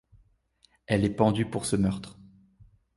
[0.87, 2.17] Elle est pendue pour ce meurtre.